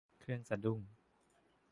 [0.21, 0.79] เครื่องสะดุ้ง